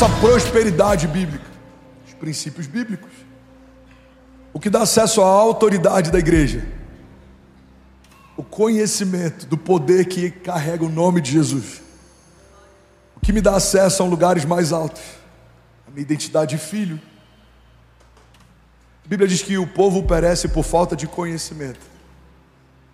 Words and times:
nossa 0.00 0.08
prosperidade 0.18 1.06
bíblica? 1.06 1.44
Os 2.06 2.14
princípios 2.14 2.66
bíblicos. 2.66 3.10
O 4.50 4.58
que 4.58 4.70
dá 4.70 4.80
acesso 4.80 5.20
à 5.20 5.26
autoridade 5.26 6.10
da 6.10 6.18
igreja? 6.18 6.66
O 8.34 8.42
conhecimento 8.42 9.44
do 9.44 9.58
poder 9.58 10.06
que 10.06 10.30
carrega 10.30 10.84
o 10.84 10.88
nome 10.88 11.20
de 11.20 11.32
Jesus. 11.32 11.82
O 13.14 13.20
que 13.20 13.30
me 13.30 13.42
dá 13.42 13.56
acesso 13.56 14.02
a 14.02 14.06
lugares 14.06 14.46
mais 14.46 14.72
altos? 14.72 15.02
A 15.86 15.90
minha 15.90 16.00
identidade 16.00 16.56
de 16.56 16.62
filho. 16.62 16.98
A 19.04 19.08
Bíblia 19.08 19.28
diz 19.28 19.42
que 19.42 19.58
o 19.58 19.66
povo 19.66 20.04
perece 20.04 20.48
por 20.48 20.64
falta 20.64 20.96
de 20.96 21.06
conhecimento. 21.06 21.90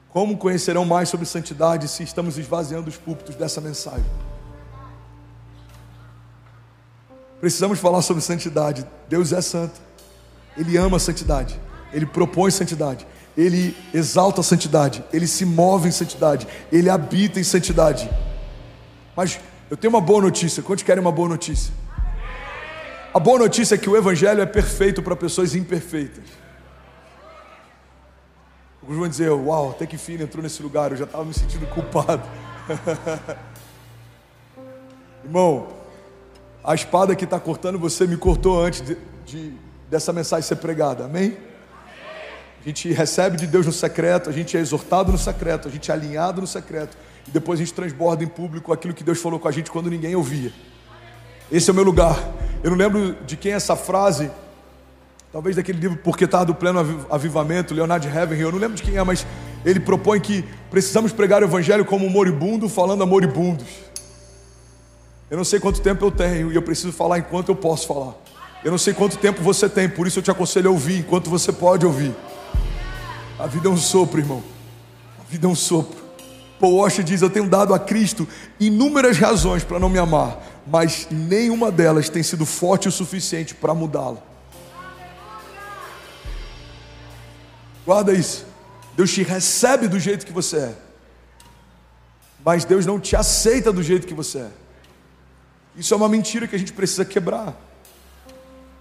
Como 0.08 0.36
conhecerão 0.36 0.84
mais 0.84 1.08
sobre 1.08 1.24
santidade 1.24 1.86
se 1.86 2.02
estamos 2.02 2.36
esvaziando 2.36 2.88
os 2.88 2.96
púlpitos 2.96 3.36
dessa 3.36 3.60
mensagem? 3.60 4.04
Precisamos 7.40 7.78
falar 7.78 8.02
sobre 8.02 8.22
santidade. 8.22 8.86
Deus 9.08 9.32
é 9.32 9.40
santo. 9.40 9.80
Ele 10.56 10.76
ama 10.76 10.96
a 10.96 11.00
santidade. 11.00 11.60
Ele 11.92 12.06
propõe 12.06 12.50
santidade. 12.50 13.06
Ele 13.36 13.76
exalta 13.92 14.40
a 14.40 14.44
santidade. 14.44 15.04
Ele 15.12 15.26
se 15.26 15.44
move 15.44 15.88
em 15.88 15.92
santidade. 15.92 16.46
Ele 16.72 16.88
habita 16.88 17.38
em 17.38 17.44
santidade. 17.44 18.08
Mas 19.14 19.38
eu 19.70 19.76
tenho 19.76 19.92
uma 19.92 20.00
boa 20.00 20.22
notícia. 20.22 20.62
Quantos 20.62 20.84
querem 20.84 21.00
uma 21.00 21.12
boa 21.12 21.28
notícia? 21.28 21.72
A 23.12 23.18
boa 23.18 23.38
notícia 23.38 23.74
é 23.74 23.78
que 23.78 23.88
o 23.88 23.96
Evangelho 23.96 24.40
é 24.40 24.46
perfeito 24.46 25.02
para 25.02 25.16
pessoas 25.16 25.54
imperfeitas. 25.54 26.24
Alguns 28.80 28.98
vão 28.98 29.08
dizer: 29.08 29.30
Uau, 29.30 29.70
até 29.70 29.86
que 29.86 29.98
fim 29.98 30.14
entrou 30.14 30.42
nesse 30.42 30.62
lugar. 30.62 30.92
Eu 30.92 30.98
já 30.98 31.04
estava 31.04 31.24
me 31.24 31.34
sentindo 31.34 31.66
culpado. 31.66 32.22
Irmão, 35.24 35.75
a 36.66 36.74
espada 36.74 37.14
que 37.14 37.24
está 37.24 37.38
cortando 37.38 37.78
você 37.78 38.08
me 38.08 38.16
cortou 38.16 38.60
antes 38.60 38.82
de, 38.82 38.96
de, 39.24 39.52
dessa 39.88 40.12
mensagem 40.12 40.42
ser 40.42 40.56
pregada, 40.56 41.04
amém? 41.04 41.36
A 42.60 42.68
gente 42.68 42.92
recebe 42.92 43.36
de 43.36 43.46
Deus 43.46 43.64
no 43.64 43.72
secreto, 43.72 44.28
a 44.28 44.32
gente 44.32 44.56
é 44.56 44.60
exortado 44.60 45.12
no 45.12 45.18
secreto, 45.18 45.68
a 45.68 45.70
gente 45.70 45.88
é 45.92 45.94
alinhado 45.94 46.40
no 46.40 46.46
secreto, 46.46 46.98
e 47.28 47.30
depois 47.30 47.60
a 47.60 47.62
gente 47.62 47.72
transborda 47.72 48.24
em 48.24 48.26
público 48.26 48.72
aquilo 48.72 48.92
que 48.92 49.04
Deus 49.04 49.20
falou 49.20 49.38
com 49.38 49.46
a 49.46 49.52
gente 49.52 49.70
quando 49.70 49.88
ninguém 49.88 50.16
ouvia. 50.16 50.52
Esse 51.52 51.70
é 51.70 51.72
o 51.72 51.76
meu 51.76 51.84
lugar. 51.84 52.18
Eu 52.64 52.72
não 52.72 52.76
lembro 52.76 53.16
de 53.24 53.36
quem 53.36 53.52
é 53.52 53.54
essa 53.54 53.76
frase, 53.76 54.28
talvez 55.32 55.54
daquele 55.54 55.78
livro 55.78 55.96
Porque 56.02 56.24
está 56.24 56.42
do 56.42 56.52
Pleno 56.52 57.06
Avivamento, 57.08 57.72
Leonard 57.72 58.08
Ravenhill, 58.08 58.48
eu 58.48 58.52
não 58.52 58.58
lembro 58.58 58.76
de 58.76 58.82
quem 58.82 58.96
é, 58.96 59.04
mas 59.04 59.24
ele 59.64 59.78
propõe 59.78 60.18
que 60.18 60.44
precisamos 60.68 61.12
pregar 61.12 61.42
o 61.42 61.46
Evangelho 61.46 61.84
como 61.84 62.04
um 62.04 62.10
moribundo 62.10 62.68
falando 62.68 63.04
a 63.04 63.06
moribundos. 63.06 63.86
Eu 65.28 65.36
não 65.36 65.44
sei 65.44 65.58
quanto 65.58 65.80
tempo 65.80 66.04
eu 66.04 66.10
tenho 66.10 66.52
e 66.52 66.54
eu 66.54 66.62
preciso 66.62 66.92
falar 66.92 67.18
enquanto 67.18 67.48
eu 67.48 67.56
posso 67.56 67.86
falar. 67.86 68.14
Eu 68.64 68.70
não 68.70 68.78
sei 68.78 68.94
quanto 68.94 69.16
tempo 69.18 69.42
você 69.42 69.68
tem, 69.68 69.88
por 69.88 70.06
isso 70.06 70.18
eu 70.20 70.22
te 70.22 70.30
aconselho 70.30 70.68
a 70.68 70.72
ouvir 70.72 71.00
enquanto 71.00 71.28
você 71.28 71.52
pode 71.52 71.84
ouvir. 71.84 72.14
A 73.38 73.46
vida 73.46 73.68
é 73.68 73.70
um 73.70 73.76
sopro, 73.76 74.20
irmão. 74.20 74.42
A 75.20 75.24
vida 75.28 75.46
é 75.46 75.50
um 75.50 75.54
sopro. 75.54 76.04
Paul 76.60 76.76
Washer 76.76 77.04
diz: 77.04 77.22
Eu 77.22 77.30
tenho 77.30 77.48
dado 77.48 77.74
a 77.74 77.78
Cristo 77.78 78.26
inúmeras 78.58 79.18
razões 79.18 79.64
para 79.64 79.78
não 79.78 79.88
me 79.88 79.98
amar, 79.98 80.40
mas 80.66 81.08
nenhuma 81.10 81.70
delas 81.72 82.08
tem 82.08 82.22
sido 82.22 82.46
forte 82.46 82.88
o 82.88 82.92
suficiente 82.92 83.54
para 83.54 83.74
mudá-lo. 83.74 84.22
Guarda 87.84 88.12
isso. 88.12 88.46
Deus 88.96 89.12
te 89.12 89.22
recebe 89.22 89.86
do 89.86 89.98
jeito 89.98 90.24
que 90.24 90.32
você 90.32 90.56
é, 90.56 90.74
mas 92.44 92.64
Deus 92.64 92.86
não 92.86 92.98
te 92.98 93.14
aceita 93.14 93.72
do 93.72 93.82
jeito 93.82 94.06
que 94.06 94.14
você 94.14 94.38
é. 94.38 94.65
Isso 95.76 95.92
é 95.92 95.96
uma 95.96 96.08
mentira 96.08 96.46
que 96.46 96.56
a 96.56 96.58
gente 96.58 96.72
precisa 96.72 97.04
quebrar. 97.04 97.54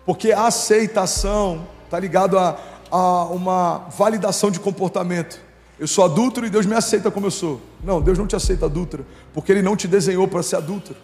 Porque 0.05 0.31
a 0.31 0.47
aceitação 0.47 1.67
está 1.83 1.99
ligado 1.99 2.37
a, 2.37 2.57
a 2.91 3.25
uma 3.25 3.89
validação 3.97 4.49
de 4.49 4.59
comportamento. 4.59 5.39
Eu 5.77 5.87
sou 5.87 6.05
adúltero 6.05 6.45
e 6.45 6.49
Deus 6.49 6.65
me 6.65 6.75
aceita 6.75 7.11
como 7.11 7.25
eu 7.25 7.31
sou. 7.31 7.61
Não, 7.83 8.01
Deus 8.01 8.17
não 8.17 8.25
te 8.25 8.35
aceita 8.35 8.65
adúltero, 8.65 9.05
porque 9.33 9.51
Ele 9.51 9.61
não 9.61 9.75
te 9.75 9.87
desenhou 9.87 10.27
para 10.27 10.41
ser 10.41 10.55
adúltero. 10.55 10.97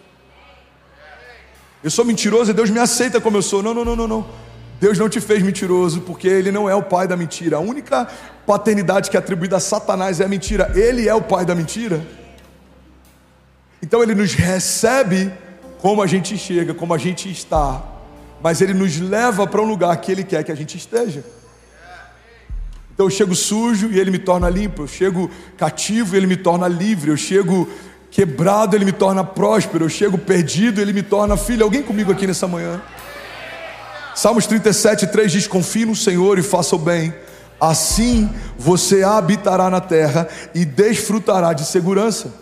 Eu 1.84 1.90
sou 1.90 2.04
mentiroso 2.04 2.52
e 2.52 2.54
Deus 2.54 2.70
me 2.70 2.78
aceita 2.78 3.20
como 3.20 3.36
eu 3.36 3.42
sou. 3.42 3.62
Não, 3.62 3.74
não, 3.74 3.84
não, 3.84 3.96
não, 3.96 4.08
não. 4.08 4.26
Deus 4.80 4.98
não 4.98 5.08
te 5.08 5.20
fez 5.20 5.42
mentiroso, 5.42 6.00
porque 6.00 6.26
Ele 6.26 6.50
não 6.50 6.70
é 6.70 6.74
o 6.74 6.82
pai 6.82 7.06
da 7.06 7.16
mentira. 7.16 7.56
A 7.56 7.60
única 7.60 8.08
paternidade 8.46 9.10
que 9.10 9.16
é 9.16 9.20
atribuída 9.20 9.56
a 9.56 9.60
Satanás 9.60 10.20
é 10.20 10.24
a 10.24 10.28
mentira. 10.28 10.72
Ele 10.74 11.08
é 11.08 11.14
o 11.14 11.20
pai 11.20 11.44
da 11.44 11.54
mentira. 11.54 12.04
Então 13.82 14.02
Ele 14.02 14.14
nos 14.14 14.32
recebe 14.32 15.32
como 15.82 16.00
a 16.00 16.06
gente 16.06 16.38
chega, 16.38 16.72
como 16.72 16.94
a 16.94 16.98
gente 16.98 17.28
está, 17.28 17.82
mas 18.40 18.60
Ele 18.60 18.72
nos 18.72 19.00
leva 19.00 19.48
para 19.48 19.60
um 19.60 19.64
lugar 19.64 19.96
que 19.96 20.12
Ele 20.12 20.22
quer 20.22 20.44
que 20.44 20.52
a 20.52 20.54
gente 20.54 20.78
esteja. 20.78 21.24
Então 22.94 23.06
eu 23.06 23.10
chego 23.10 23.34
sujo 23.34 23.90
e 23.90 23.98
Ele 23.98 24.12
me 24.12 24.20
torna 24.20 24.48
limpo, 24.48 24.82
eu 24.82 24.86
chego 24.86 25.28
cativo 25.56 26.14
e 26.14 26.18
Ele 26.18 26.28
me 26.28 26.36
torna 26.36 26.68
livre, 26.68 27.10
eu 27.10 27.16
chego 27.16 27.68
quebrado, 28.12 28.76
Ele 28.76 28.84
me 28.84 28.92
torna 28.92 29.24
próspero, 29.24 29.84
eu 29.84 29.88
chego 29.88 30.16
perdido, 30.16 30.80
Ele 30.80 30.92
me 30.92 31.02
torna 31.02 31.36
filho. 31.36 31.64
Alguém 31.64 31.82
comigo 31.82 32.12
aqui 32.12 32.28
nessa 32.28 32.46
manhã? 32.46 32.80
Salmos 34.14 34.46
37, 34.46 35.08
3 35.08 35.32
diz: 35.32 35.46
Confie 35.48 35.84
no 35.84 35.96
Senhor 35.96 36.38
e 36.38 36.44
faça 36.44 36.76
o 36.76 36.78
bem, 36.78 37.12
assim 37.60 38.30
você 38.56 39.02
habitará 39.02 39.68
na 39.68 39.80
terra 39.80 40.28
e 40.54 40.64
desfrutará 40.64 41.52
de 41.52 41.64
segurança. 41.64 42.41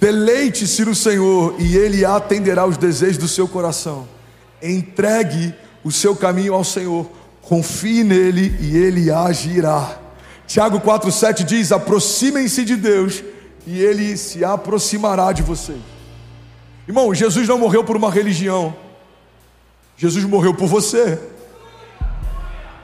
Deleite-se 0.00 0.84
no 0.84 0.94
Senhor 0.94 1.56
e 1.58 1.76
Ele 1.76 2.04
atenderá 2.04 2.66
os 2.66 2.76
desejos 2.76 3.18
do 3.18 3.28
seu 3.28 3.48
coração. 3.48 4.08
Entregue 4.62 5.54
o 5.82 5.90
seu 5.90 6.14
caminho 6.14 6.54
ao 6.54 6.64
Senhor, 6.64 7.10
confie 7.42 8.04
nele 8.04 8.56
e 8.60 8.76
Ele 8.76 9.10
agirá. 9.10 9.98
Tiago 10.46 10.80
4,7 10.80 11.44
diz: 11.44 11.72
aproximem-se 11.72 12.64
de 12.64 12.76
Deus 12.76 13.22
e 13.66 13.80
Ele 13.80 14.16
se 14.16 14.44
aproximará 14.44 15.32
de 15.32 15.42
vocês. 15.42 15.80
Irmão, 16.86 17.14
Jesus 17.14 17.46
não 17.46 17.58
morreu 17.58 17.84
por 17.84 17.96
uma 17.96 18.10
religião, 18.10 18.74
Jesus 19.96 20.24
morreu 20.24 20.54
por 20.54 20.68
você. 20.68 21.18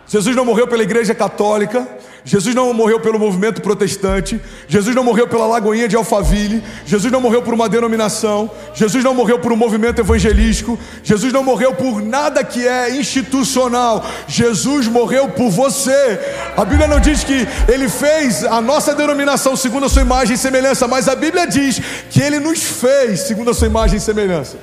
Jesus 0.07 0.37
não 0.37 0.45
morreu 0.45 0.67
pela 0.67 0.83
igreja 0.83 1.15
católica, 1.15 1.89
Jesus 2.27 2.55
não 2.55 2.73
morreu 2.73 3.01
pelo 3.01 3.19
movimento 3.19 3.61
protestante, 3.61 4.41
Jesus 4.67 4.97
não 4.97 5.05
morreu 5.05 5.29
pela 5.29 5.47
Lagoinha 5.47 5.87
de 5.87 5.95
Alphaville, 5.95 6.63
Jesus 6.87 7.13
não 7.13 7.21
morreu 7.21 7.43
por 7.43 7.53
uma 7.53 7.69
denominação, 7.69 8.51
Jesus 8.75 9.05
não 9.05 9.15
morreu 9.15 9.39
por 9.39 9.53
um 9.53 9.57
movimento 9.57 10.01
evangelístico, 10.01 10.79
Jesus 11.03 11.35
não 11.35 11.45
morreu 11.45 11.75
por 11.75 12.01
nada 12.01 12.43
que 12.43 12.67
é 12.67 12.97
institucional, 12.97 14.03
Jesus 14.27 14.89
morreu 14.89 15.29
por 15.29 15.51
você. 15.51 16.19
A 16.57 16.65
Bíblia 16.65 16.89
não 16.89 16.99
diz 16.99 17.23
que 17.23 17.47
ele 17.71 17.91
fez 17.91 18.43
a 18.43 18.61
nossa 18.61 18.95
denominação 18.95 19.55
segundo 19.55 19.85
a 19.85 19.89
sua 19.91 20.01
imagem 20.01 20.35
e 20.35 20.39
semelhança, 20.39 20.89
mas 20.89 21.09
a 21.09 21.15
Bíblia 21.15 21.47
diz 21.47 21.79
que 22.09 22.23
ele 22.23 22.41
nos 22.41 22.63
fez 22.63 23.21
segundo 23.21 23.51
a 23.51 23.55
sua 23.55 23.67
imagem 23.67 23.99
e 23.99 24.01
semelhança. 24.01 24.57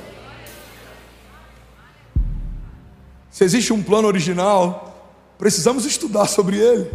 Se 3.30 3.44
existe 3.44 3.72
um 3.72 3.82
plano 3.82 4.08
original, 4.08 4.91
precisamos 5.42 5.84
estudar 5.84 6.28
sobre 6.28 6.56
ele. 6.56 6.88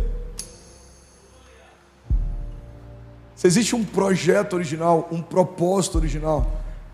Se 3.36 3.46
existe 3.46 3.76
um 3.76 3.84
projeto 3.84 4.54
original, 4.54 5.10
um 5.12 5.22
propósito 5.22 5.98
original, 5.98 6.50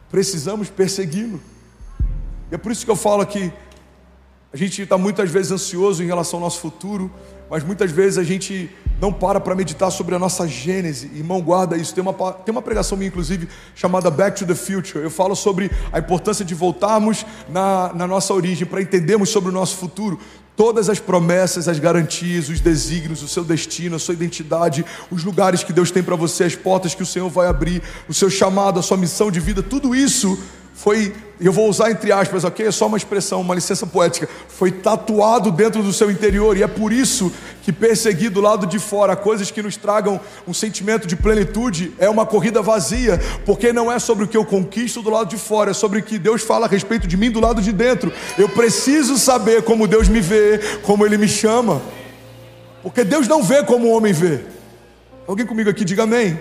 precisamos 0.09 0.71
persegui-lo. 0.71 1.39
E 2.51 2.55
é 2.55 2.57
por 2.57 2.71
isso 2.71 2.83
que 2.83 2.89
eu 2.89 2.95
falo 2.95 3.23
que 3.23 3.53
a 4.51 4.57
gente 4.57 4.81
está 4.81 4.97
muitas 4.97 5.29
vezes 5.29 5.51
ansioso 5.51 6.01
em 6.01 6.07
relação 6.07 6.39
ao 6.39 6.45
nosso 6.45 6.59
futuro, 6.59 7.11
mas 7.51 7.63
muitas 7.63 7.91
vezes 7.91 8.17
a 8.17 8.23
gente 8.23 8.71
não 8.99 9.13
para 9.13 9.39
para 9.39 9.53
meditar 9.53 9.91
sobre 9.91 10.15
a 10.15 10.19
nossa 10.19 10.47
gênese. 10.47 11.11
Irmão, 11.13 11.39
guarda 11.39 11.77
isso. 11.77 11.93
Tem 11.93 12.01
uma, 12.01 12.13
tem 12.33 12.51
uma 12.51 12.63
pregação 12.63 12.97
minha, 12.97 13.09
inclusive, 13.09 13.47
chamada 13.75 14.09
Back 14.09 14.39
to 14.39 14.45
the 14.47 14.55
Future. 14.55 15.03
Eu 15.03 15.11
falo 15.11 15.35
sobre 15.35 15.69
a 15.91 15.99
importância 15.99 16.43
de 16.43 16.55
voltarmos 16.55 17.23
na, 17.47 17.93
na 17.93 18.07
nossa 18.07 18.33
origem 18.33 18.65
para 18.65 18.81
entendermos 18.81 19.29
sobre 19.29 19.49
o 19.49 19.53
nosso 19.53 19.77
futuro. 19.77 20.19
Todas 20.55 20.89
as 20.89 20.99
promessas, 20.99 21.67
as 21.67 21.79
garantias, 21.79 22.49
os 22.49 22.59
desígnios, 22.59 23.23
o 23.23 23.27
seu 23.27 23.43
destino, 23.43 23.95
a 23.95 23.99
sua 23.99 24.13
identidade, 24.13 24.85
os 25.09 25.23
lugares 25.23 25.63
que 25.63 25.73
Deus 25.73 25.89
tem 25.89 26.03
para 26.03 26.15
você, 26.15 26.43
as 26.43 26.55
portas 26.55 26.93
que 26.93 27.01
o 27.01 27.05
Senhor 27.05 27.29
vai 27.29 27.47
abrir, 27.47 27.81
o 28.07 28.13
seu 28.13 28.29
chamado, 28.29 28.79
a 28.79 28.83
sua 28.83 28.97
missão 28.97 29.31
de 29.31 29.39
vida, 29.39 29.63
tudo 29.63 29.95
isso 29.95 30.37
foi, 30.83 31.13
eu 31.39 31.53
vou 31.53 31.69
usar 31.69 31.91
entre 31.91 32.11
aspas, 32.11 32.43
ok? 32.43 32.67
É 32.67 32.71
só 32.71 32.87
uma 32.87 32.97
expressão, 32.97 33.39
uma 33.39 33.55
licença 33.55 33.87
poética. 33.87 34.27
Foi 34.49 34.69
tatuado 34.69 35.49
dentro 35.49 35.81
do 35.81 35.93
seu 35.93 36.11
interior, 36.11 36.57
e 36.57 36.63
é 36.63 36.67
por 36.67 36.91
isso 36.91 37.31
que 37.63 37.71
perseguir 37.71 38.29
do 38.29 38.41
lado 38.41 38.67
de 38.67 38.77
fora 38.79 39.15
coisas 39.15 39.49
que 39.49 39.61
nos 39.61 39.77
tragam 39.77 40.19
um 40.45 40.53
sentimento 40.53 41.07
de 41.07 41.15
plenitude 41.15 41.93
é 41.97 42.09
uma 42.09 42.25
corrida 42.25 42.61
vazia, 42.61 43.17
porque 43.45 43.71
não 43.71 43.89
é 43.89 43.97
sobre 43.97 44.25
o 44.25 44.27
que 44.27 44.35
eu 44.35 44.43
conquisto 44.43 45.01
do 45.01 45.09
lado 45.09 45.29
de 45.29 45.37
fora, 45.37 45.71
é 45.71 45.73
sobre 45.73 45.99
o 45.99 46.03
que 46.03 46.19
Deus 46.19 46.41
fala 46.41 46.65
a 46.65 46.69
respeito 46.69 47.07
de 47.07 47.15
mim 47.15 47.31
do 47.31 47.39
lado 47.39 47.61
de 47.61 47.71
dentro. 47.71 48.11
Eu 48.37 48.49
preciso 48.49 49.17
saber 49.17 49.63
como 49.63 49.87
Deus 49.87 50.09
me 50.09 50.19
vê, 50.19 50.59
como 50.81 51.05
Ele 51.05 51.17
me 51.17 51.29
chama, 51.29 51.81
porque 52.81 53.05
Deus 53.05 53.25
não 53.25 53.41
vê 53.41 53.63
como 53.63 53.87
o 53.87 53.91
homem 53.91 54.11
vê. 54.11 54.41
Alguém 55.25 55.45
comigo 55.45 55.69
aqui, 55.69 55.85
diga 55.85 56.03
amém. 56.03 56.37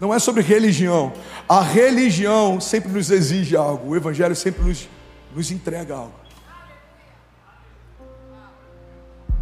Não 0.00 0.14
é 0.14 0.18
sobre 0.18 0.42
religião. 0.42 1.12
A 1.46 1.60
religião 1.60 2.58
sempre 2.58 2.90
nos 2.90 3.10
exige 3.10 3.54
algo. 3.54 3.90
O 3.90 3.96
Evangelho 3.96 4.34
sempre 4.34 4.62
nos, 4.62 4.88
nos 5.34 5.50
entrega 5.50 5.94
algo. 5.94 6.14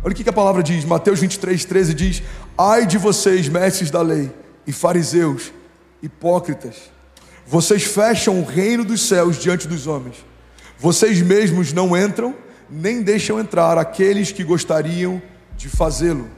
Olha 0.02 0.12
o 0.12 0.14
que 0.14 0.28
a 0.28 0.32
palavra 0.32 0.62
diz, 0.62 0.84
Mateus 0.84 1.20
23, 1.20 1.64
13 1.64 1.94
diz: 1.94 2.22
Ai 2.56 2.86
de 2.86 2.98
vocês, 2.98 3.48
mestres 3.48 3.90
da 3.90 4.00
lei 4.00 4.32
e 4.66 4.72
fariseus, 4.72 5.52
hipócritas, 6.02 6.90
vocês 7.46 7.82
fecham 7.82 8.40
o 8.40 8.44
reino 8.44 8.84
dos 8.84 9.02
céus 9.02 9.38
diante 9.38 9.66
dos 9.66 9.86
homens, 9.86 10.24
vocês 10.78 11.20
mesmos 11.20 11.72
não 11.72 11.96
entram, 11.96 12.34
nem 12.70 13.02
deixam 13.02 13.40
entrar 13.40 13.76
aqueles 13.76 14.30
que 14.30 14.44
gostariam 14.44 15.20
de 15.56 15.68
fazê-lo. 15.68 16.28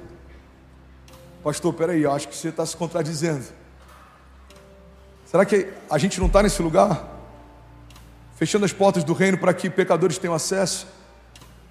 Pastor, 1.44 1.74
peraí, 1.74 2.06
acho 2.06 2.28
que 2.28 2.36
você 2.36 2.48
está 2.48 2.64
se 2.64 2.76
contradizendo. 2.76 3.59
Será 5.30 5.44
que 5.44 5.68
a 5.88 5.96
gente 5.96 6.18
não 6.18 6.26
está 6.26 6.42
nesse 6.42 6.60
lugar? 6.60 7.08
Fechando 8.34 8.64
as 8.64 8.72
portas 8.72 9.04
do 9.04 9.12
reino 9.12 9.38
para 9.38 9.54
que 9.54 9.70
pecadores 9.70 10.18
tenham 10.18 10.34
acesso? 10.34 10.88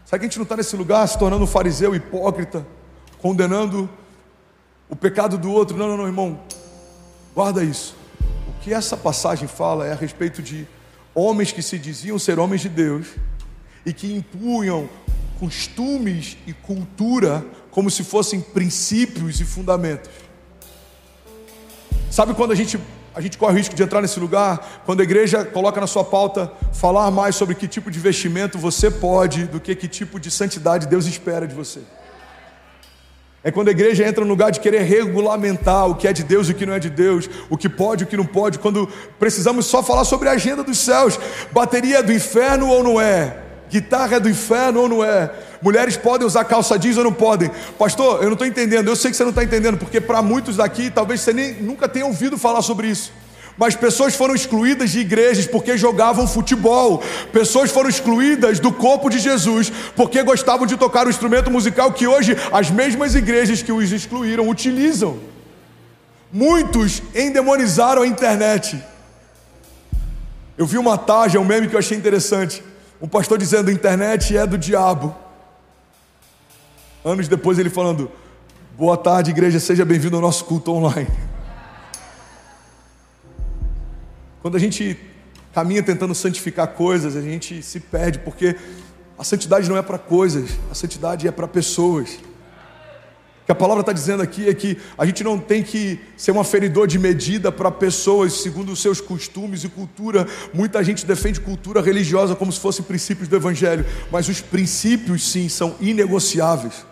Será 0.06 0.18
que 0.18 0.26
a 0.26 0.30
gente 0.30 0.38
não 0.38 0.44
está 0.44 0.56
nesse 0.56 0.78
lugar 0.78 1.06
se 1.06 1.20
tornando 1.20 1.44
um 1.44 1.48
fariseu 1.48 1.94
hipócrita, 1.94 2.66
condenando 3.18 3.90
o 4.88 4.96
pecado 4.96 5.38
do 5.38 5.52
outro? 5.52 5.76
Não, 5.76 5.90
não, 5.90 5.98
não, 5.98 6.06
irmão. 6.06 6.40
Guarda 7.36 7.62
isso. 7.62 7.98
O 8.48 8.62
que 8.62 8.74
essa 8.74 8.96
passagem 8.96 9.46
fala 9.46 9.86
é 9.86 9.92
a 9.92 9.96
respeito 9.96 10.42
de 10.42 10.66
homens 11.14 11.52
que 11.52 11.62
se 11.62 11.78
diziam 11.78 12.18
ser 12.18 12.40
homens 12.40 12.62
de 12.62 12.70
Deus 12.70 13.08
e 13.86 13.92
que 13.92 14.16
impunham 14.16 14.90
costumes 15.38 16.38
e 16.48 16.54
cultura 16.54 17.46
como 17.72 17.92
se 17.92 18.06
fossem 18.06 18.40
princípios 18.40 19.42
e 19.42 19.44
fundamentos. 19.44 20.10
Sabe 22.10 22.34
quando 22.34 22.54
a 22.54 22.56
gente 22.56 22.80
a 23.20 23.22
gente 23.22 23.38
corre 23.38 23.52
o 23.52 23.58
risco 23.58 23.76
de 23.76 23.84
entrar 23.84 24.02
nesse 24.02 24.18
lugar 24.18 24.82
quando 24.86 25.02
a 25.02 25.04
igreja 25.04 25.44
coloca 25.44 25.82
na 25.82 25.88
sua 25.88 26.06
pauta 26.06 26.50
falar 26.72 27.12
mais 27.12 27.36
sobre 27.36 27.54
que 27.54 27.68
tipo 27.68 27.92
de 27.92 28.00
vestimento 28.00 28.58
você 28.58 28.90
pode 28.90 29.44
do 29.44 29.60
que 29.60 29.76
que 29.76 29.90
tipo 29.90 30.18
de 30.18 30.32
santidade 30.32 30.88
Deus 30.88 31.06
espera 31.06 31.46
de 31.46 31.54
você. 31.54 31.82
É 33.44 33.52
quando 33.52 33.68
a 33.68 33.72
igreja 33.72 34.08
entra 34.08 34.24
no 34.24 34.30
lugar 34.30 34.52
de 34.52 34.62
querer 34.62 34.84
regulamentar 34.84 35.86
o 35.90 35.96
que 35.96 36.08
é 36.08 36.14
de 36.14 36.24
Deus 36.24 36.48
e 36.48 36.54
o 36.54 36.56
que 36.56 36.66
não 36.66 36.74
é 36.74 36.80
de 36.80 36.90
Deus, 36.90 37.30
o 37.50 37.58
que 37.58 37.68
pode 37.68 38.04
e 38.04 38.06
o 38.06 38.08
que 38.08 38.16
não 38.16 38.26
pode, 38.26 38.58
quando 38.58 38.88
precisamos 39.20 39.66
só 39.66 39.84
falar 39.84 40.06
sobre 40.06 40.30
a 40.30 40.32
agenda 40.32 40.64
dos 40.64 40.78
céus. 40.78 41.20
Bateria 41.52 42.02
do 42.02 42.14
inferno 42.14 42.70
ou 42.70 42.82
não 42.82 43.02
é? 43.02 43.49
Guitarra 43.70 44.18
é 44.18 44.20
do 44.20 44.30
inferno 44.30 44.82
ou 44.82 44.90
não 44.90 45.04
é? 45.04 45.32
Mulheres 45.62 45.96
podem 45.96 46.26
usar 46.26 46.44
calça 46.46 46.78
jeans 46.78 46.98
ou 46.98 47.04
não 47.04 47.14
podem? 47.14 47.52
Pastor, 47.78 48.22
eu 48.22 48.26
não 48.26 48.34
estou 48.34 48.48
entendendo. 48.48 48.88
Eu 48.88 48.96
sei 48.96 49.12
que 49.12 49.18
você 49.18 49.24
não 49.24 49.30
está 49.30 49.44
entendendo, 49.44 49.78
porque 49.78 50.02
para 50.02 50.22
muitos 50.22 50.58
daqui, 50.58 50.90
talvez 50.90 51.22
você 51.22 51.34
nem, 51.34 51.54
nunca 51.54 51.88
tenha 51.88 52.06
ouvido 52.06 52.38
falar 52.38 52.62
sobre 52.62 52.88
isso. 52.88 53.12
Mas 53.60 53.76
pessoas 53.76 54.16
foram 54.16 54.34
excluídas 54.34 54.90
de 54.90 55.00
igrejas 55.00 55.46
porque 55.46 55.78
jogavam 55.78 56.26
futebol. 56.26 57.04
Pessoas 57.34 57.70
foram 57.70 57.90
excluídas 57.90 58.58
do 58.58 58.72
corpo 58.72 59.10
de 59.10 59.20
Jesus 59.20 59.70
porque 59.98 60.24
gostavam 60.24 60.66
de 60.66 60.78
tocar 60.78 61.06
o 61.06 61.10
instrumento 61.10 61.52
musical 61.52 61.92
que 61.92 62.08
hoje 62.08 62.38
as 62.54 62.72
mesmas 62.72 63.16
igrejas 63.16 63.62
que 63.62 63.72
os 63.72 63.92
excluíram 63.92 64.48
utilizam. 64.48 65.20
Muitos 66.32 67.04
endemonizaram 67.14 68.04
a 68.04 68.08
internet. 68.08 68.82
Eu 70.58 70.66
vi 70.66 70.78
uma 70.78 70.98
tarja, 70.98 71.38
um 71.38 71.44
meme 71.44 71.68
que 71.68 71.76
eu 71.76 71.80
achei 71.80 71.98
interessante. 71.98 72.64
Um 73.02 73.08
pastor 73.08 73.38
dizendo: 73.38 73.70
a 73.70 73.74
internet 73.74 74.36
é 74.36 74.46
do 74.46 74.58
diabo. 74.58 75.16
Anos 77.04 77.28
depois 77.28 77.58
ele 77.58 77.70
falando: 77.70 78.12
Boa 78.78 78.98
tarde, 78.98 79.32
igreja, 79.32 79.60
seja 79.60 79.86
bem-vindo 79.86 80.18
ao 80.18 80.22
nosso 80.22 80.44
culto 80.46 80.72
online. 80.72 81.10
Quando 84.42 84.56
a 84.56 84.60
gente 84.60 84.98
caminha 85.54 85.82
tentando 85.82 86.14
santificar 86.14 86.68
coisas, 86.70 87.16
a 87.16 87.22
gente 87.22 87.62
se 87.62 87.80
perde, 87.80 88.20
porque 88.20 88.56
a 89.18 89.24
santidade 89.24 89.70
não 89.70 89.78
é 89.78 89.82
para 89.82 89.98
coisas, 89.98 90.52
a 90.72 90.76
santidade 90.76 91.28
é 91.28 91.32
para 91.32 91.48
pessoas. 91.48 92.20
Que 93.50 93.54
a 93.54 93.56
palavra 93.56 93.82
está 93.82 93.92
dizendo 93.92 94.22
aqui 94.22 94.48
é 94.48 94.54
que 94.54 94.78
a 94.96 95.08
gente 95.08 95.24
não 95.24 95.40
tem 95.40 95.64
que 95.64 96.00
ser 96.16 96.32
um 96.32 96.40
aferidor 96.40 96.86
de 96.86 97.00
medida 97.00 97.52
para 97.52 97.72
pessoas 97.72 98.34
segundo 98.34 98.72
os 98.72 98.80
seus 98.80 99.02
costumes 99.02 99.64
e 99.64 99.68
cultura. 99.68 100.28
Muita 100.54 100.84
gente 100.84 101.04
defende 101.04 101.40
cultura 101.40 101.82
religiosa 101.82 102.36
como 102.36 102.52
se 102.52 102.60
fossem 102.60 102.86
princípios 102.86 103.28
do 103.28 103.36
Evangelho, 103.36 103.84
mas 104.12 104.30
os 104.30 104.40
princípios, 104.40 105.32
sim, 105.32 105.50
são 105.50 105.76
inegociáveis. 105.82 106.86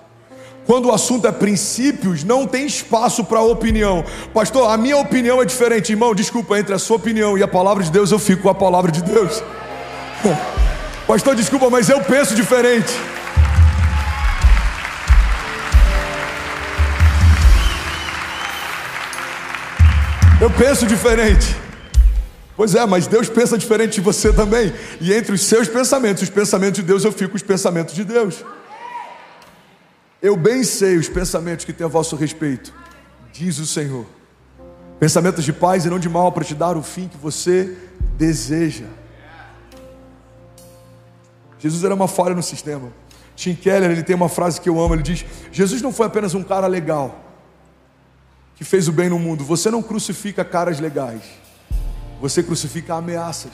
Quando 0.66 0.88
o 0.88 0.92
assunto 0.92 1.28
é 1.28 1.32
princípios, 1.32 2.24
não 2.24 2.48
tem 2.48 2.66
espaço 2.66 3.24
para 3.24 3.40
opinião. 3.40 4.04
Pastor, 4.34 4.72
a 4.72 4.78
minha 4.78 4.98
opinião 4.98 5.40
é 5.40 5.46
diferente, 5.46 5.92
irmão. 5.92 6.16
Desculpa, 6.16 6.58
entre 6.58 6.74
a 6.74 6.80
sua 6.80 6.96
opinião 6.98 7.38
e 7.38 7.44
a 7.44 7.48
palavra 7.48 7.84
de 7.84 7.92
Deus, 7.92 8.12
eu 8.12 8.18
fico 8.18 8.42
com 8.42 8.50
a 8.50 8.56
palavra 8.56 8.92
de 8.92 9.04
Deus. 9.04 9.44
Pastor, 11.06 11.36
desculpa, 11.36 11.70
mas 11.70 11.88
eu 11.88 12.02
penso 12.02 12.34
diferente. 12.34 12.92
Eu 20.48 20.52
penso 20.54 20.88
diferente. 20.88 21.58
Pois 22.56 22.74
é, 22.74 22.86
mas 22.86 23.06
Deus 23.06 23.28
pensa 23.28 23.58
diferente 23.58 23.96
de 23.96 24.02
você 24.02 24.32
também. 24.32 24.74
E 25.02 25.14
entre 25.14 25.34
os 25.34 25.42
seus 25.42 25.68
pensamentos, 25.68 26.24
os 26.24 26.30
pensamentos 26.30 26.80
de 26.80 26.84
Deus, 26.84 27.04
eu 27.04 27.12
fico 27.12 27.36
os 27.36 27.44
pensamentos 27.44 27.94
de 27.94 28.06
Deus. 28.06 28.46
Eu 30.22 30.38
bem 30.38 30.64
sei 30.64 30.96
os 30.96 31.10
pensamentos 31.10 31.66
que 31.66 31.74
tenho 31.74 31.90
a 31.90 31.92
vosso 31.92 32.16
respeito, 32.16 32.74
diz 33.34 33.60
o 33.60 33.68
Senhor. 33.68 34.06
Pensamentos 35.02 35.44
de 35.44 35.52
paz 35.52 35.84
e 35.84 35.90
não 35.90 36.00
de 36.00 36.08
mal, 36.08 36.32
para 36.32 36.46
te 36.46 36.56
dar 36.56 36.78
o 36.78 36.82
fim 36.82 37.10
que 37.10 37.18
você 37.18 37.76
deseja. 38.18 38.86
Jesus 41.60 41.84
era 41.84 41.94
uma 41.94 42.08
falha 42.08 42.34
no 42.34 42.42
sistema. 42.42 42.90
Tim 43.36 43.54
Keller, 43.54 43.92
ele 43.92 44.02
tem 44.02 44.16
uma 44.16 44.30
frase 44.30 44.62
que 44.62 44.70
eu 44.70 44.80
amo, 44.80 44.96
ele 44.96 45.04
diz: 45.04 45.26
Jesus 45.52 45.82
não 45.82 45.92
foi 45.92 46.06
apenas 46.06 46.34
um 46.34 46.42
cara 46.42 46.68
legal 46.68 47.27
que 48.58 48.64
fez 48.64 48.88
o 48.88 48.92
bem 48.92 49.08
no 49.08 49.20
mundo. 49.20 49.44
Você 49.46 49.70
não 49.70 49.84
crucifica 49.84 50.44
caras 50.44 50.80
legais. 50.80 51.22
Você 52.20 52.42
crucifica 52.42 52.96
ameaças. 52.96 53.52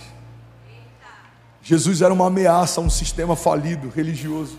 Jesus 1.61 2.01
era 2.01 2.13
uma 2.13 2.27
ameaça 2.27 2.79
a 2.79 2.83
um 2.83 2.89
sistema 2.89 3.35
falido 3.35 3.89
religioso. 3.89 4.57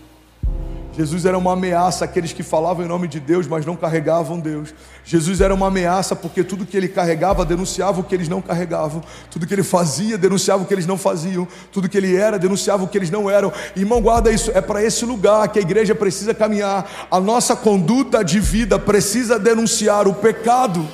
Jesus 0.97 1.25
era 1.25 1.37
uma 1.37 1.51
ameaça 1.51 2.05
àqueles 2.05 2.31
que 2.31 2.41
falavam 2.41 2.85
em 2.85 2.87
nome 2.87 3.07
de 3.09 3.19
Deus, 3.19 3.47
mas 3.47 3.65
não 3.65 3.75
carregavam 3.75 4.39
Deus. 4.39 4.73
Jesus 5.03 5.41
era 5.41 5.53
uma 5.53 5.67
ameaça 5.67 6.15
porque 6.15 6.41
tudo 6.41 6.65
que 6.65 6.77
ele 6.77 6.87
carregava 6.87 7.43
denunciava 7.43 7.99
o 7.99 8.03
que 8.03 8.15
eles 8.15 8.29
não 8.29 8.41
carregavam, 8.41 9.03
tudo 9.29 9.45
que 9.45 9.53
ele 9.53 9.63
fazia 9.63 10.17
denunciava 10.17 10.63
o 10.63 10.65
que 10.65 10.73
eles 10.73 10.85
não 10.85 10.97
faziam, 10.97 11.45
tudo 11.69 11.89
que 11.89 11.97
ele 11.97 12.15
era 12.15 12.39
denunciava 12.39 12.83
o 12.83 12.87
que 12.87 12.97
eles 12.97 13.09
não 13.09 13.29
eram. 13.29 13.51
Irmão, 13.75 14.01
guarda 14.01 14.31
isso, 14.31 14.51
é 14.53 14.61
para 14.61 14.81
esse 14.81 15.03
lugar 15.03 15.49
que 15.49 15.59
a 15.59 15.61
igreja 15.61 15.93
precisa 15.93 16.33
caminhar. 16.33 16.89
A 17.11 17.19
nossa 17.19 17.57
conduta 17.57 18.23
de 18.23 18.39
vida 18.39 18.79
precisa 18.79 19.37
denunciar 19.37 20.07
o 20.07 20.13
pecado. 20.13 20.87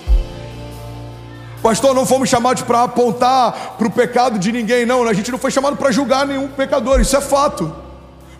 Pastor, 1.61 1.93
não 1.93 2.07
fomos 2.07 2.27
chamados 2.27 2.63
para 2.63 2.83
apontar 2.83 3.75
para 3.77 3.87
o 3.87 3.91
pecado 3.91 4.39
de 4.39 4.51
ninguém, 4.51 4.83
não. 4.83 5.03
A 5.03 5.13
gente 5.13 5.31
não 5.31 5.37
foi 5.37 5.51
chamado 5.51 5.77
para 5.77 5.91
julgar 5.91 6.25
nenhum 6.25 6.47
pecador, 6.47 6.99
isso 6.99 7.15
é 7.15 7.21
fato. 7.21 7.80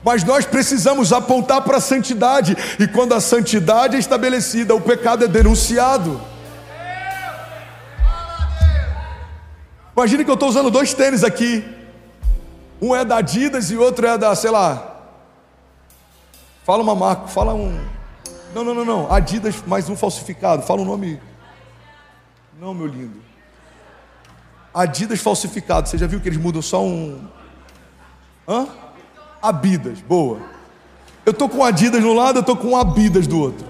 Mas 0.03 0.23
nós 0.23 0.45
precisamos 0.45 1.13
apontar 1.13 1.61
para 1.61 1.77
a 1.77 1.81
santidade, 1.81 2.55
e 2.79 2.87
quando 2.87 3.13
a 3.13 3.21
santidade 3.21 3.95
é 3.95 3.99
estabelecida, 3.99 4.73
o 4.73 4.81
pecado 4.81 5.25
é 5.25 5.27
denunciado. 5.27 6.19
Imagine 9.95 10.23
que 10.23 10.31
eu 10.31 10.35
estou 10.35 10.49
usando 10.49 10.71
dois 10.71 10.93
tênis 10.93 11.23
aqui. 11.23 11.63
Um 12.81 12.95
é 12.95 13.05
da 13.05 13.17
Adidas 13.17 13.69
e 13.69 13.77
outro 13.77 14.07
é 14.07 14.17
da, 14.17 14.33
sei 14.33 14.49
lá. 14.49 14.97
Fala 16.63 16.81
uma 16.81 16.95
marca, 16.95 17.27
fala 17.27 17.53
um. 17.53 17.79
Não, 18.55 18.63
não, 18.63 18.73
não, 18.73 18.85
não. 18.85 19.13
Adidas 19.13 19.55
mais 19.67 19.89
um 19.89 19.95
falsificado. 19.95 20.63
Fala 20.63 20.81
um 20.81 20.85
nome. 20.85 21.19
Não, 22.59 22.73
meu 22.73 22.87
lindo. 22.87 23.21
Adidas 24.73 25.19
falsificado. 25.19 25.87
Você 25.89 25.97
já 25.97 26.07
viu 26.07 26.19
que 26.19 26.29
eles 26.29 26.39
mudam 26.39 26.61
só 26.61 26.83
um. 26.83 27.27
Hã? 28.47 28.67
Abidas, 29.41 29.99
boa. 29.99 30.39
Eu 31.25 31.31
estou 31.31 31.49
com 31.49 31.63
Adidas 31.63 32.01
no 32.01 32.13
lado, 32.13 32.37
eu 32.37 32.41
estou 32.41 32.55
com 32.55 32.75
Abidas 32.75 33.27
do 33.27 33.39
outro. 33.39 33.65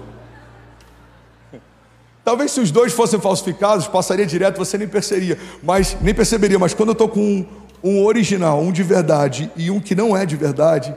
Talvez 2.24 2.52
se 2.52 2.60
os 2.60 2.70
dois 2.70 2.92
fossem 2.92 3.20
falsificados, 3.20 3.86
passaria 3.88 4.24
direto, 4.24 4.58
você 4.58 4.78
nem 4.78 4.86
perceberia, 4.86 5.38
mas 5.62 5.96
nem 6.00 6.14
perceberia, 6.14 6.58
mas 6.58 6.72
quando 6.72 6.90
eu 6.90 6.92
estou 6.92 7.08
com 7.08 7.20
um, 7.20 7.46
um 7.82 8.04
original, 8.04 8.60
um 8.60 8.70
de 8.70 8.82
verdade 8.82 9.50
e 9.56 9.70
um 9.70 9.80
que 9.80 9.94
não 9.94 10.16
é 10.16 10.24
de 10.24 10.36
verdade, 10.36 10.96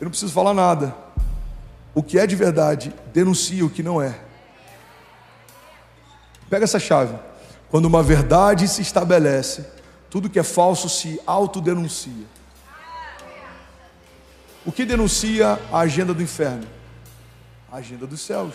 eu 0.00 0.04
não 0.04 0.10
preciso 0.10 0.32
falar 0.32 0.52
nada. 0.52 0.94
O 1.94 2.02
que 2.02 2.18
é 2.18 2.26
de 2.26 2.34
verdade 2.34 2.92
denuncia 3.12 3.64
o 3.64 3.70
que 3.70 3.82
não 3.82 4.02
é. 4.02 4.18
Pega 6.50 6.64
essa 6.64 6.80
chave. 6.80 7.14
Quando 7.70 7.84
uma 7.84 8.02
verdade 8.02 8.66
se 8.66 8.82
estabelece, 8.82 9.64
tudo 10.10 10.30
que 10.30 10.38
é 10.38 10.42
falso 10.42 10.88
se 10.88 11.20
autodenuncia. 11.26 12.37
O 14.68 14.70
que 14.70 14.84
denuncia 14.84 15.58
a 15.72 15.78
agenda 15.78 16.12
do 16.12 16.22
inferno? 16.22 16.66
A 17.72 17.78
agenda 17.78 18.06
dos 18.06 18.20
céus. 18.20 18.52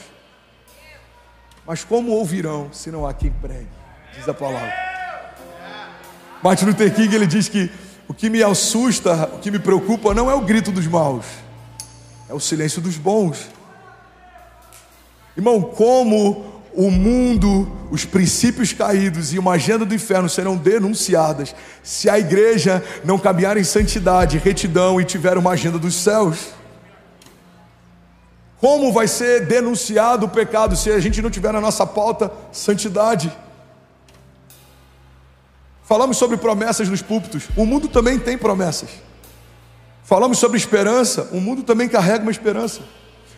Mas 1.65 1.83
como 1.83 2.11
ouvirão 2.11 2.71
se 2.71 2.91
não 2.91 3.07
há 3.07 3.15
quem 3.15 3.31
pregue? 3.31 3.67
diz 4.13 4.29
a 4.29 4.33
palavra. 4.33 4.71
Martin 6.43 6.65
Luther 6.65 6.93
King 6.93 7.15
ele 7.15 7.25
diz 7.25 7.49
que 7.49 7.67
o 8.07 8.13
que 8.13 8.29
me 8.29 8.43
assusta, 8.43 9.27
o 9.33 9.39
que 9.39 9.49
me 9.49 9.57
preocupa 9.57 10.13
não 10.13 10.29
é 10.29 10.35
o 10.35 10.41
grito 10.41 10.71
dos 10.71 10.85
maus, 10.85 11.25
é 12.29 12.33
o 12.35 12.39
silêncio 12.39 12.79
dos 12.79 12.95
bons. 12.95 13.49
Irmão, 15.35 15.63
como 15.63 16.52
o 16.75 16.89
mundo, 16.89 17.71
os 17.91 18.03
princípios 18.03 18.73
caídos 18.73 19.33
e 19.33 19.39
uma 19.39 19.53
agenda 19.53 19.85
do 19.85 19.93
inferno 19.93 20.27
serão 20.27 20.57
denunciadas 20.57 21.55
se 21.83 22.09
a 22.09 22.17
igreja 22.17 22.83
não 23.03 23.19
caminhar 23.19 23.57
em 23.57 23.63
santidade, 23.63 24.37
retidão 24.37 24.99
e 24.99 25.05
tiver 25.05 25.37
uma 25.37 25.51
agenda 25.51 25.77
dos 25.77 25.95
céus. 25.95 26.47
Como 28.59 28.91
vai 28.91 29.07
ser 29.07 29.45
denunciado 29.45 30.25
o 30.25 30.29
pecado 30.29 30.75
se 30.75 30.89
a 30.89 30.99
gente 30.99 31.21
não 31.21 31.29
tiver 31.29 31.53
na 31.53 31.61
nossa 31.61 31.85
pauta 31.85 32.31
santidade? 32.51 33.31
Falamos 35.83 36.17
sobre 36.17 36.37
promessas 36.37 36.89
nos 36.89 37.01
púlpitos, 37.01 37.43
o 37.55 37.65
mundo 37.65 37.87
também 37.87 38.17
tem 38.17 38.37
promessas. 38.37 38.89
Falamos 40.03 40.37
sobre 40.37 40.57
esperança, 40.57 41.29
o 41.31 41.39
mundo 41.39 41.63
também 41.63 41.87
carrega 41.87 42.23
uma 42.23 42.31
esperança. 42.31 42.81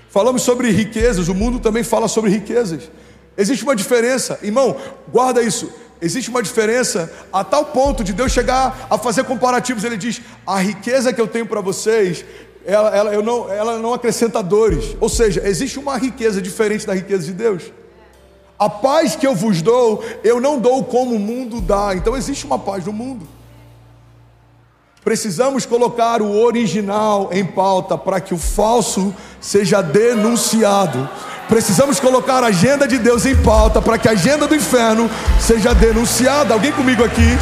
Falamos 0.09 0.43
sobre 0.43 0.71
riquezas, 0.71 1.27
o 1.27 1.33
mundo 1.35 1.59
também 1.59 1.83
fala 1.83 2.07
sobre 2.07 2.31
riquezas. 2.31 2.89
Existe 3.37 3.63
uma 3.63 3.75
diferença, 3.75 4.39
irmão, 4.41 4.77
guarda 5.11 5.41
isso. 5.41 5.69
Existe 6.01 6.29
uma 6.29 6.43
diferença 6.43 7.11
a 7.31 7.43
tal 7.43 7.65
ponto 7.65 8.03
de 8.03 8.13
Deus 8.13 8.31
chegar 8.31 8.87
a 8.89 8.97
fazer 8.97 9.23
comparativos. 9.23 9.83
Ele 9.83 9.97
diz: 9.97 10.21
a 10.45 10.59
riqueza 10.59 11.13
que 11.13 11.19
eu 11.19 11.27
tenho 11.27 11.45
para 11.45 11.61
vocês, 11.61 12.25
ela, 12.65 12.95
ela, 12.95 13.21
não, 13.21 13.51
ela 13.51 13.79
não 13.79 13.93
acrescenta 13.93 14.43
dores. 14.43 14.95
Ou 14.99 15.09
seja, 15.09 15.41
existe 15.47 15.79
uma 15.79 15.97
riqueza 15.97 16.41
diferente 16.41 16.85
da 16.85 16.93
riqueza 16.93 17.25
de 17.25 17.33
Deus. 17.33 17.63
A 18.57 18.69
paz 18.69 19.15
que 19.15 19.27
eu 19.27 19.35
vos 19.35 19.61
dou, 19.61 20.03
eu 20.23 20.39
não 20.39 20.59
dou 20.59 20.83
como 20.83 21.15
o 21.15 21.19
mundo 21.19 21.59
dá. 21.59 21.93
Então 21.93 22.15
existe 22.15 22.45
uma 22.45 22.57
paz 22.57 22.85
no 22.85 22.93
mundo. 22.93 23.27
Precisamos 25.03 25.67
colocar 25.67 26.19
o 26.21 26.35
original 26.41 27.29
em 27.31 27.45
pauta 27.45 27.95
para 27.95 28.19
que 28.19 28.33
o 28.33 28.39
falso 28.39 29.13
seja 29.39 29.81
denunciado. 29.81 31.07
Precisamos 31.47 31.99
colocar 31.99 32.43
a 32.43 32.47
agenda 32.47 32.87
de 32.87 32.97
Deus 32.97 33.25
em 33.25 33.35
pauta 33.35 33.81
para 33.81 33.97
que 33.97 34.07
a 34.07 34.11
agenda 34.11 34.47
do 34.47 34.55
inferno 34.55 35.09
seja 35.39 35.73
denunciada. 35.73 36.53
Alguém 36.53 36.71
comigo 36.71 37.03
aqui? 37.03 37.37